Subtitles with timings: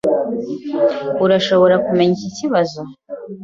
[1.25, 2.79] Urashobora kumenya iki kibazo?